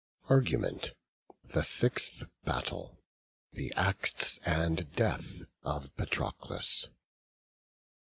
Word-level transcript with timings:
ARGUMENT. 0.29 0.93
THE 1.43 1.61
SIXTH 1.63 2.23
BATTLE; 2.43 2.97
THE 3.53 3.71
ACTS 3.75 4.39
AND 4.43 4.91
DEATH 4.95 5.43
OF 5.61 5.95
PATROCLUS. 5.95 6.87